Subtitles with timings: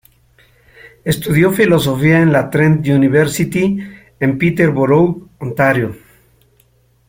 [1.03, 3.77] Estudió Filosofía en la Trent University,
[4.19, 5.95] en Peterborough, Ontario.